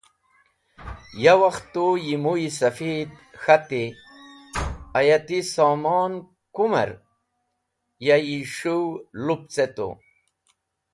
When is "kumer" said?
6.55-6.89